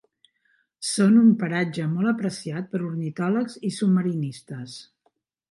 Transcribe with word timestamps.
Són 0.91 1.19
un 1.23 1.27
paratge 1.43 1.85
molt 1.91 2.13
apreciat 2.13 2.73
per 2.73 2.81
ornitòlegs 2.89 3.61
i 3.71 3.73
submarinistes. 3.79 4.81